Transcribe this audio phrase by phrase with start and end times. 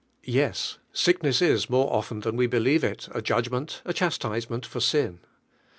[0.25, 4.79] Yes sickness is more often than we he lieve it, u judgment, a chastisement for
[4.79, 5.19] sin.